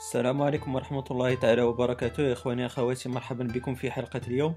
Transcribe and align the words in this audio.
السلام 0.00 0.42
عليكم 0.42 0.74
ورحمة 0.74 1.04
الله 1.10 1.34
تعالى 1.34 1.62
وبركاته. 1.62 2.22
يا 2.22 2.32
إخواني 2.32 2.66
أخواتي 2.66 3.08
مرحبا 3.08 3.44
بكم 3.44 3.74
في 3.74 3.90
حلقة 3.90 4.20
اليوم. 4.26 4.56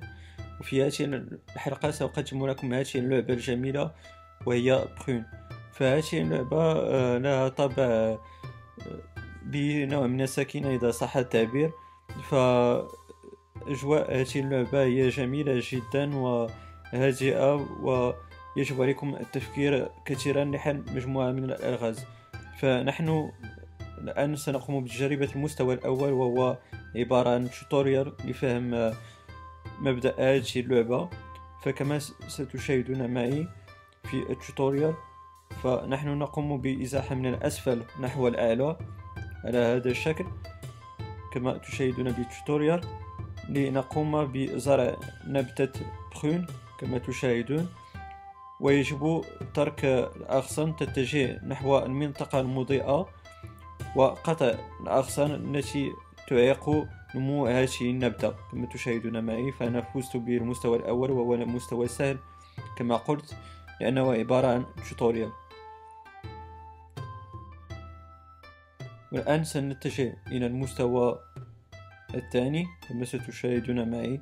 وفي 0.60 0.84
هذه 0.84 1.26
الحلقة 1.56 1.92
سأقدم 1.92 2.47
لكم 2.47 2.74
هذه 2.74 2.96
اللعبة 2.96 3.34
الجميلة 3.34 3.92
وهي 4.46 4.88
بخون 4.96 5.26
فهذه 5.71 6.13
اللعبة 6.13 6.71
آه، 6.71 7.17
لها 7.17 7.49
طابع 7.49 7.84
آه، 7.84 8.20
بنوع 9.46 10.08
من 10.08 10.21
السكينة 10.21 10.76
إذا 10.76 10.92
صح 10.92 11.17
التعبير. 11.17 11.71
فأجواء 12.30 14.21
هذه 14.21 14.39
اللعبة 14.39 14.84
هي 14.84 15.10
جميلة 15.10 15.62
جدا 15.71 16.16
وهادئة 16.16 17.67
ويجب 17.81 18.81
عليكم 18.81 19.16
التفكير 19.16 19.89
كثيرا 20.05 20.45
لحل 20.45 20.84
مجموعة 20.95 21.31
من 21.31 21.44
الألغاز. 21.44 22.05
فنحن 22.59 23.31
الآن 24.03 24.35
سنقوم 24.35 24.84
بتجربة 24.84 25.30
المستوى 25.35 25.73
الأول 25.73 26.12
وهو 26.12 26.57
عبارة 26.95 27.30
عن 27.30 27.49
tutorial 27.49 28.13
لفهم 28.26 28.73
آه، 28.73 28.93
مبدأ 29.79 30.16
هذه 30.20 30.59
اللعبة. 30.59 31.09
فكما 31.63 31.99
ستشاهدون 32.27 33.13
معي 33.13 33.48
في 34.03 34.31
ال 34.31 34.38
tutorial 34.38 34.93
فنحن 35.63 36.07
نقوم 36.07 36.62
بإزاحة 36.62 37.16
من 37.16 37.26
الأسفل 37.26 37.84
نحو 38.02 38.27
الأعلى 38.27 38.77
على 39.45 39.57
هذا 39.57 39.89
الشكل. 39.89 40.26
كما 41.34 41.57
تشاهدون 41.57 42.12
بال 42.12 42.25
tutorial 42.25 42.81
لنقوم 43.49 44.26
بزرع 44.26 44.95
نبتة 45.27 45.71
بخون 46.12 46.48
كما 46.79 46.98
تشاهدون. 46.98 47.70
ويجب 48.59 49.21
ترك 49.54 49.85
الأغصان 49.85 50.76
تتجه 50.76 51.45
نحو 51.45 51.77
المنطقة 51.77 52.40
المضيئة. 52.40 53.23
وقطع 53.95 54.55
الأغصان 54.81 55.31
التي 55.31 55.93
تعيق 56.27 56.70
نمو 57.15 57.48
هذه 57.48 57.81
النبتة. 57.81 58.34
كما 58.51 58.65
تشاهدون 58.65 59.23
معي 59.23 59.51
فأنا 59.51 59.81
فزت 59.81 60.18
بالمستوى 60.18 60.77
الأول 60.77 61.12
وهو 61.12 61.37
مستوى 61.37 61.87
سهل 61.87 62.18
كما 62.77 62.95
قلت 62.95 63.37
لأنه 63.81 64.14
عبارة 64.14 64.48
عن 64.48 64.66
توتوريال 64.90 65.31
والآن 69.12 69.44
سنتجه 69.44 70.18
إلى 70.28 70.46
المستوى 70.46 71.20
الثاني. 72.16 72.68
كما 72.90 73.06
ستشاهدون 73.06 73.92
معي 73.92 74.22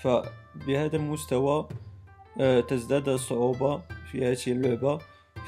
فبهذا 0.00 0.96
المستوى 0.96 1.68
آه، 2.40 2.60
تزداد 2.60 3.08
الصعوبة 3.08 3.82
في 4.10 4.26
هذه 4.26 4.52
اللعبة. 4.52 4.98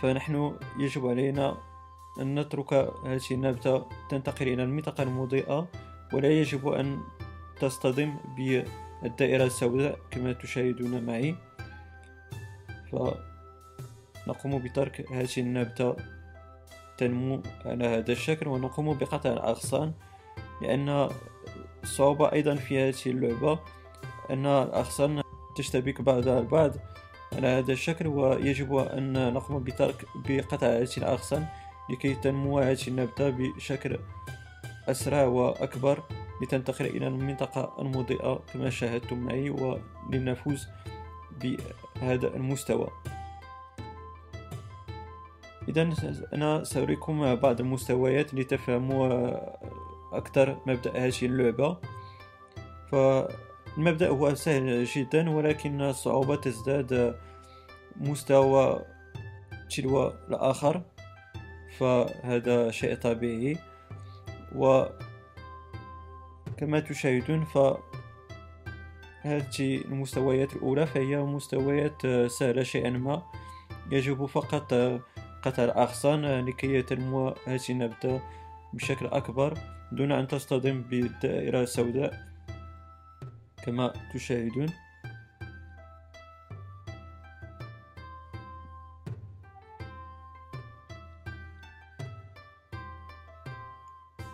فنحن 0.00 0.56
يجب 0.78 1.06
علينا 1.06 1.56
أن 2.20 2.38
نترك 2.38 2.72
هذه 3.06 3.30
النبتة 3.30 3.86
تنتقل 4.10 4.48
إلى 4.48 4.62
المنطقة 4.62 5.02
المضيئة 5.02 5.68
ولا 6.12 6.28
يجب 6.28 6.68
أن 6.68 7.00
تصطدم 7.60 8.16
بالدائرة 8.36 9.44
السوداء 9.44 9.98
كما 10.10 10.32
تشاهدون 10.32 11.04
معي. 11.06 11.36
فنقوم 12.92 14.58
بترك 14.58 15.12
هذه 15.12 15.38
النبتة 15.38 15.96
تنمو 16.98 17.42
على 17.64 17.86
هذا 17.86 18.12
الشكل 18.12 18.48
ونقوم 18.48 18.98
بقطع 18.98 19.32
الأغصان 19.32 19.92
لأن 20.62 21.08
الصعوبة 21.82 22.32
أيضا 22.32 22.54
في 22.54 22.80
هذه 22.80 22.94
اللعبة 23.06 23.58
أن 24.30 24.46
الأغصان 24.46 25.22
تشتبك 25.56 26.00
بعضها 26.00 26.38
البعض 26.38 26.72
على 27.32 27.46
هذا 27.46 27.72
الشكل 27.72 28.06
ويجب 28.06 28.76
أن 28.76 29.32
نقوم 29.34 29.64
بترك 29.64 30.06
بقطع 30.14 30.66
هذه 30.66 30.96
الأغصان 30.96 31.46
لكي 31.90 32.14
تنمو 32.14 32.58
هذه 32.58 32.88
النبتة 32.88 33.30
بشكل 33.30 33.98
أسرع 34.88 35.24
وأكبر 35.24 36.02
لتنتقل 36.42 36.86
إلى 36.86 37.06
المنطقة 37.06 37.75
المضيئة 37.78 38.42
كما 38.53 38.70
شاهدتم 38.70 39.19
معي 39.19 39.50
ولنفوز 39.50 40.66
بهذا 41.41 42.26
المستوى. 42.36 42.88
إذا 45.69 45.94
أنا 46.34 46.64
سأريكم 46.64 47.34
بعض 47.34 47.60
المستويات 47.60 48.34
لتفهموا 48.34 49.36
أكثر 50.16 50.59
مبدأ 50.66 51.06
هذه 51.06 51.22
اللعبة. 51.22 51.76
فالمبدأ 52.92 54.09
هو 54.09 54.34
سهل 54.34 54.84
جدا 54.84 55.30
ولكن 55.30 55.80
الصعوبة 55.80 56.36
تزداد 56.36 57.19
مستوى 57.97 58.84
تلو 59.70 60.09
الآخر. 60.09 60.82
فهذا 61.78 62.70
شيء 62.70 62.94
طبيعي. 62.94 63.58
و 64.54 64.84
كما 66.56 66.80
تشاهدون 66.80 67.44
ف 67.44 67.58
هذه 69.20 69.76
المستويات 69.84 70.56
الأولى 70.56 70.86
فهي 70.86 71.16
مستويات 71.16 72.06
سهلة 72.26 72.62
شيئا 72.62 72.90
ما. 72.90 73.22
يجب 73.90 74.26
فقط 74.26 74.74
قطع 75.42 75.64
الأغصان 75.64 76.46
لكي 76.46 76.82
تنمو 76.82 77.34
هذه 77.46 77.70
النبتة 77.70 78.20
بشكل 78.72 79.06
أكبر 79.06 79.58
دون 79.92 80.12
أن 80.12 80.28
تصطدم 80.28 80.82
بالدائرة 80.82 81.62
السوداء. 81.62 82.12
كما 83.64 83.92
تشاهدون. 84.14 84.68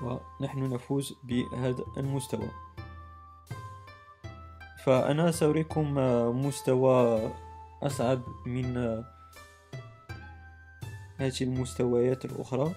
ونحن 0.02 0.72
نفوز 0.74 1.14
بهذا 1.24 1.84
المستوى. 1.96 2.50
فأنا 4.84 5.30
سأريكم 5.30 5.94
مستوى 6.46 7.30
أصعب 7.82 8.22
من 8.46 8.76
هذه 11.16 11.40
المستويات 11.40 12.24
الأخرى. 12.24 12.74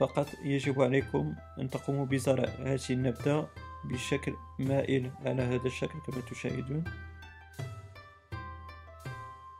فقط 0.00 0.26
يجب 0.44 0.82
عليكم 0.82 1.34
أن 1.60 1.70
تقوموا 1.70 2.06
بزرع 2.06 2.48
هذه 2.58 2.90
النبتة 2.90 3.46
بشكل 3.84 4.34
مائل 4.58 5.10
على 5.26 5.42
هذا 5.42 5.66
الشكل 5.66 6.00
كما 6.00 6.20
تشاهدون. 6.30 6.84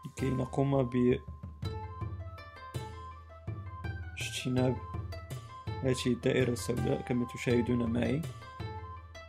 لكي 0.07 0.31
نقوم 0.31 0.91
باجتناب 4.19 4.77
هذه 5.83 6.07
الدائرة 6.07 6.51
السوداء 6.51 7.01
كما 7.01 7.27
تشاهدون 7.35 7.93
معي. 7.93 8.23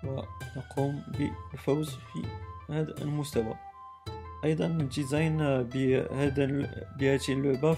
ونقوم 0.03 1.03
بالفوز 1.17 1.89
في 1.89 2.21
هذا 2.69 3.01
المستوى. 3.01 3.55
أيضا 4.43 4.65
ال 4.65 4.76
design 4.76 5.37
بهذا 5.63 6.45
بهذه 6.99 7.29
اللعبة 7.29 7.73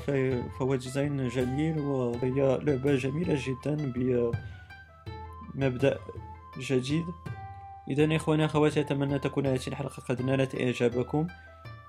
فهو 0.59 0.75
design 0.75 1.27
جميل 1.27 1.79
وهي 1.79 2.59
لعبة 2.63 2.95
جميلة 2.95 3.37
جدا 3.47 3.93
بمبدأ 5.55 5.99
جديد. 6.59 7.05
إذا 7.89 8.15
إخواني 8.15 8.45
أخواتي 8.45 8.79
أتمنى 8.79 9.19
تكون 9.19 9.45
هذه 9.45 9.67
الحلقة 9.67 10.03
قد 10.09 10.21
نالت 10.21 10.55
إعجابكم. 10.61 11.27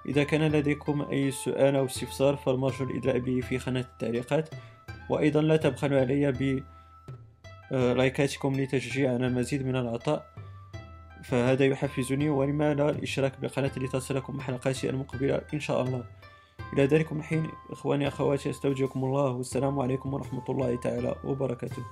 إذا 0.09 0.25
كان 0.25 0.53
لديكم 0.53 1.03
أي 1.03 1.31
سؤال 1.31 1.77
أو 1.77 1.85
استفسار 1.85 2.37
فالمرجو 2.37 2.85
الإدلاء 2.85 3.19
به 3.19 3.41
في 3.41 3.59
خانة 3.59 3.81
التعليقات. 3.81 4.49
وأيضا 5.11 5.41
لا 5.43 5.57
تبخلوا 5.57 6.01
علي 6.01 6.33
ب 6.33 6.63
لايكاتكم 7.71 8.61
لتشجيعنا 8.61 9.27
المزيد 9.27 9.67
من 9.67 9.77
العطاء. 9.77 10.27
فهذا 11.25 11.65
يحفزني 11.65 12.29
ولما 12.29 12.75
لا 12.75 12.91
الاشتراك 12.91 13.41
بالقناة 13.41 13.71
لتصلكم 13.77 14.41
حلقاتي 14.41 14.91
المقبلة 14.91 15.41
إن 15.55 15.61
شاء 15.61 15.83
الله. 15.83 16.05
إلى 16.73 16.85
ذلك 16.85 17.13
الحين 17.13 17.51
إخواني 17.71 18.09
أخواتي 18.09 18.51
أستودعكم 18.51 19.05
الله. 19.05 19.31
والسلام 19.31 19.81
عليكم 19.81 20.15
ورحمة 20.15 20.45
الله 20.49 20.77
تعالى 20.77 21.15
وبركاته. 21.25 21.83